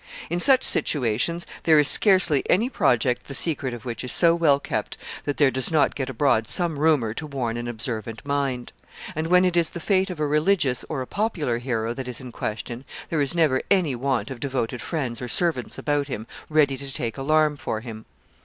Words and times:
In 0.31 0.39
such 0.39 0.63
situations 0.63 1.45
there 1.61 1.77
is 1.77 1.87
scarcely 1.87 2.41
any 2.49 2.71
project 2.71 3.27
the 3.27 3.35
secret 3.35 3.71
of 3.71 3.85
which 3.85 4.03
is 4.03 4.11
so 4.11 4.33
well 4.33 4.59
kept 4.59 4.97
that 5.25 5.37
there 5.37 5.51
does 5.51 5.71
not 5.71 5.93
get 5.93 6.09
abroad 6.09 6.47
some 6.47 6.79
rumor 6.79 7.13
to 7.13 7.27
warn 7.27 7.55
an 7.55 7.67
observant 7.67 8.25
mind; 8.25 8.73
and 9.13 9.27
when 9.27 9.45
it 9.45 9.55
is 9.55 9.69
the 9.69 9.79
fate 9.79 10.09
of 10.09 10.19
a 10.19 10.25
religious 10.25 10.83
or 10.89 11.03
a 11.03 11.05
popular 11.05 11.59
hero 11.59 11.93
that 11.93 12.07
is 12.07 12.19
in 12.19 12.31
question, 12.31 12.83
there 13.11 13.21
is 13.21 13.35
never 13.35 13.61
any 13.69 13.93
want 13.95 14.31
of 14.31 14.39
devoted 14.39 14.81
friends 14.81 15.21
or 15.21 15.27
servants 15.27 15.77
about 15.77 16.07
him, 16.07 16.25
ready 16.49 16.77
to 16.77 16.91
take 16.91 17.15
alarm 17.15 17.55
for 17.55 17.81
him. 17.81 18.05